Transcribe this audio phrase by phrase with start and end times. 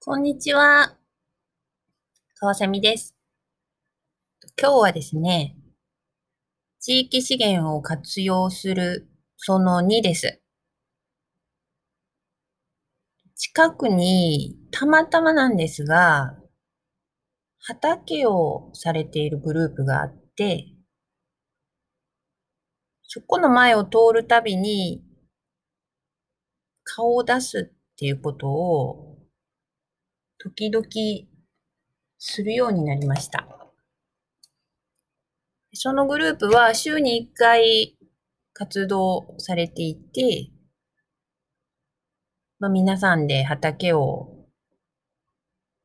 [0.00, 0.96] こんにちは。
[2.38, 3.16] 川蝉です。
[4.56, 5.56] 今日はですね、
[6.78, 10.40] 地域資源を活用するその2です。
[13.34, 16.38] 近くにたまたまなんですが、
[17.58, 20.68] 畑をされているグループがあって、
[23.02, 25.02] そこの前を通るたびに
[26.84, 29.07] 顔を出すっていうことを
[30.38, 30.86] 時々
[32.18, 33.46] するようになりました。
[35.74, 37.96] そのグループは週に1回
[38.52, 40.50] 活動されていて、
[42.58, 44.46] まあ、皆さんで畑を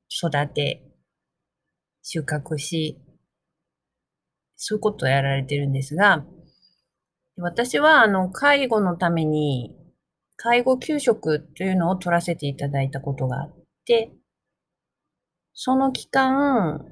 [0.09, 0.83] 育て、
[2.01, 2.99] 収穫し、
[4.55, 6.25] そういうことをやられてるんですが、
[7.37, 9.75] 私はあの介護のために
[10.35, 14.11] 介護給食というのを取らせていただいたことがあって、
[15.55, 16.83] その期間、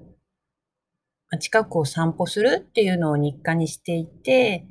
[1.39, 4.67] 近くを散歩するっていうのを日課にしていて、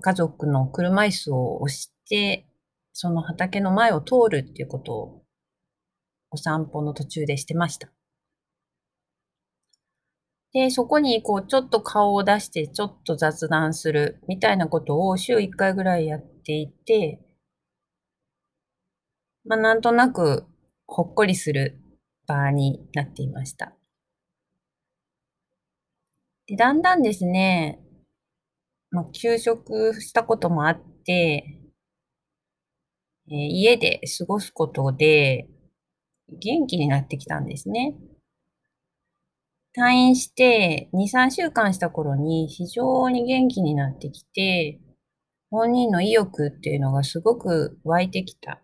[0.00, 2.46] 家族の車椅子を押して、
[2.92, 5.22] その畑の前を通るっていうことを
[6.30, 7.90] お散歩の途中でしてました。
[10.52, 17.20] で、そこにこうちょっと顔を出してちょっと雑談するみたいなことを週1回ぐらいやっていて、
[19.44, 20.44] まあなんとなく
[20.86, 21.80] ほっこりする
[22.30, 23.72] 場になっていました。
[26.46, 27.80] でだんだんですね、
[28.90, 31.60] まあ、休職したこともあって、
[33.28, 35.48] えー、家で過ごすことで
[36.28, 37.94] 元気になってきたんですね。
[39.76, 44.80] 退院して2、3週間した頃に非常に元気になってきて、
[45.50, 48.60] 本人の意欲っていうのがすごく湧いてきた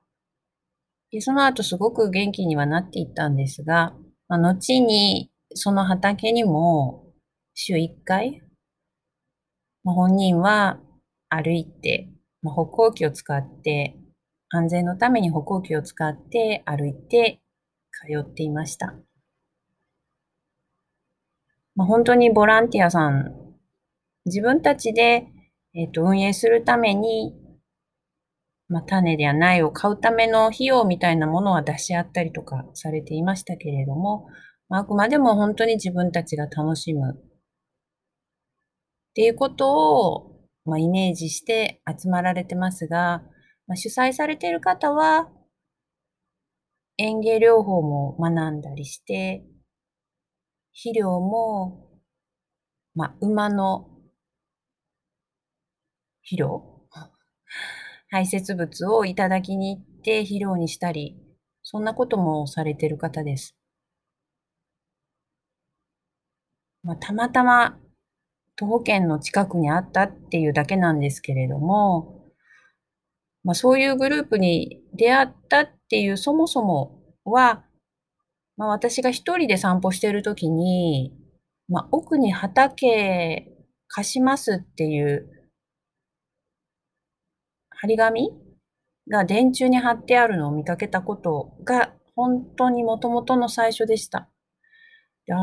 [1.17, 3.95] で、その後すごく元気にはなっていったんですが、
[4.29, 7.07] まあ、後にその畑にも
[7.55, 8.43] 週1回、
[9.83, 10.79] まあ、本人は
[11.31, 12.11] 歩いて、
[12.43, 13.97] まあ、歩行器を使って、
[14.51, 17.41] 安全のために歩行器を使って歩いて
[17.93, 18.95] 通っていました。
[21.77, 23.35] まあ、本当にボランティアさん、
[24.27, 25.29] 自分たちで、
[25.73, 27.33] えっ、ー、と運営するために
[28.69, 34.27] まあ、種では苗を買うための費用みたいなものは出し合ったりとかされていましたけれども、
[34.69, 37.13] まあ、あくまでも本当に自分たちが楽しむ。
[37.13, 37.15] っ
[39.15, 43.23] ていうことを、まあ、イメージして集まられてますが、
[43.69, 45.29] まあ、主催されている方は
[46.99, 49.45] 園芸療法も学んだりして、
[50.73, 51.89] 肥料も、
[52.95, 53.89] まあ、馬の
[56.23, 56.76] 肥料
[58.17, 61.19] 排泄物をいただきに行って肥料にしたり、
[61.63, 63.55] そんなこともされてる方です。
[66.83, 67.79] まあ、たまたま
[68.57, 72.25] 徒歩圏の近くにあったっていうだけなんですけれども、
[73.45, 77.67] まあ、そういうグループに出会ったっていうそもそもは、
[78.57, 81.13] まあ、私が一人で散歩してるときに、
[81.69, 83.53] まあ、奥に畑
[83.89, 85.36] 貸しますっていう
[87.87, 88.31] 張り紙
[89.09, 94.29] が電柱に貼ってあるのを見かけたことが本当にもともとの最初でした。
[95.29, 95.37] いや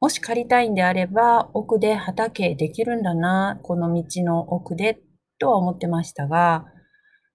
[0.00, 5.00] もし借りたいんであれば奥で畑できるんだな、この道の奥で
[5.38, 6.66] とは思ってましたが、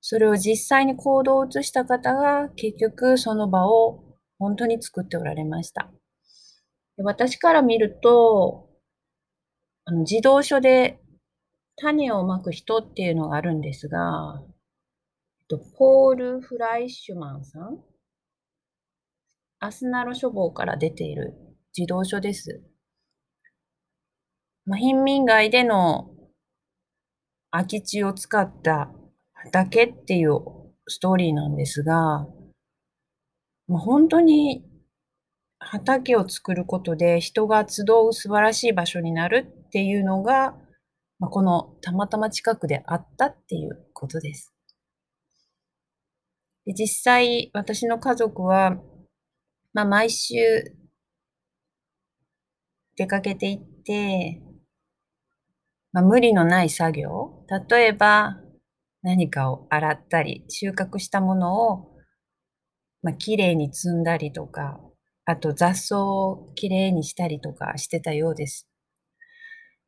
[0.02, 4.04] それを実際に行動を移した方が結局その場を
[4.40, 5.90] 本当に作っておられました。
[6.98, 8.70] 私から見ると、
[9.86, 11.00] あの自動書で
[11.76, 14.42] 種をまく人っていうのがあるんですが、
[15.78, 17.80] ポール・フライシュマンさん？
[19.60, 21.36] アスナロ書房から出ている
[21.74, 22.64] 児童書です。
[24.66, 26.10] まあ、貧民街での
[27.52, 28.90] 空き地を使った
[29.34, 30.40] 畑っていう
[30.88, 32.28] ストーリーなんですが、
[33.68, 34.66] まあ、本当に
[35.60, 40.56] 畑を作ることで人が集う素晴らしい場所になるっていうのが
[41.24, 44.54] まあ、このたまたま近くであったっていうことです。
[46.66, 48.76] で実際、私の家族は、
[49.72, 50.36] まあ、毎週
[52.98, 54.42] 出かけていって、
[55.94, 58.36] まあ、無理のない作業、例えば
[59.02, 61.96] 何かを洗ったり、収穫したものを、
[63.02, 64.78] まあ、きれいに積んだりとか、
[65.24, 68.68] あと雑草をきれいにしたりとかしてたようです。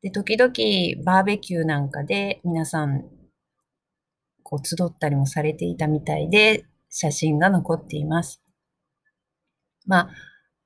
[0.02, 0.52] で、時々
[1.04, 3.04] バーベキューなんかで皆さん、
[4.42, 8.42] こう集ったりもされていたみたいで、写真が残っています。
[9.86, 10.10] まあ、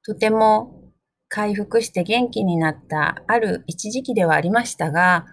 [0.05, 0.93] とても
[1.29, 5.27] 回復して元気になったある一時期ではありましたが、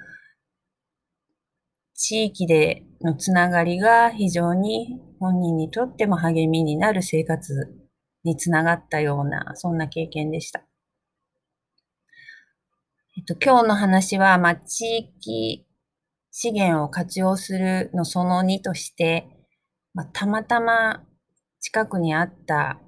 [1.96, 7.76] 地域でのつながりが非常に本人にとっても励みになる生活
[8.24, 10.64] につながったような、そんな経験でした。
[13.18, 15.66] えっと、今日の話は、まあ、地域
[16.30, 19.28] 資源を活用するのその2として、
[19.96, 21.04] まあ、たまたま
[21.60, 22.80] 近くにあった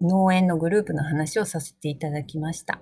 [0.00, 2.80] 農園のグループの話をさせていただきました。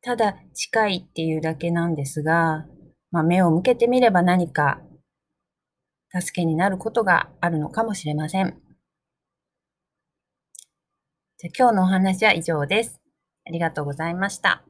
[0.00, 2.66] ただ近いっていうだけなんですが、
[3.12, 4.80] まあ、目を向けてみれば何か
[6.10, 8.60] 助けになることがあるのかもしれません。
[11.38, 13.01] じゃ今日のお話は以上です。
[13.46, 14.64] ありがとうございました。